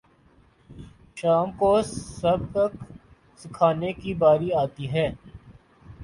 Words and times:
شام 1.17 1.51
کو 1.59 1.71
سبق 1.83 2.73
سکھانے 3.39 3.91
کی 3.93 4.13
باری 4.15 4.51
آتی 4.63 4.91
ہے 4.93 5.07